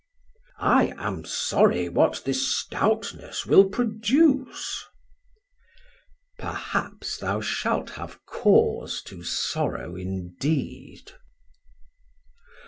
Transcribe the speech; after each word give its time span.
Off: 0.57 0.65
I 0.65 0.93
am 0.97 1.25
sorry 1.25 1.87
what 1.87 2.23
this 2.25 2.57
stoutness 2.59 3.45
will 3.45 3.65
produce. 3.69 4.79
Sam: 4.79 6.21
Perhaps 6.39 7.17
thou 7.19 7.39
shalt 7.39 7.91
have 7.91 8.25
cause 8.25 9.03
to 9.03 9.21
sorrow 9.21 9.95
indeed. 9.95 11.11